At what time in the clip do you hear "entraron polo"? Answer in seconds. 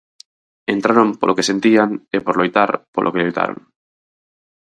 0.75-1.35